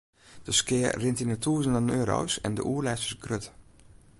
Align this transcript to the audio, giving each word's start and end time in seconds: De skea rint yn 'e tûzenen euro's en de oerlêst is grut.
De 0.45 0.51
skea 0.59 0.89
rint 1.01 1.19
yn 1.23 1.31
'e 1.33 1.37
tûzenen 1.43 1.87
euro's 1.99 2.33
en 2.45 2.53
de 2.57 2.63
oerlêst 2.71 3.05
is 3.07 3.15
grut. 3.23 3.45